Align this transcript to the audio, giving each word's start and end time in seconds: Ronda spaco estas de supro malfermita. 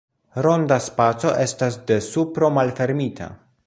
Ronda 0.45 0.77
spaco 0.85 1.35
estas 1.45 1.79
de 1.93 2.01
supro 2.09 2.53
malfermita. 2.61 3.35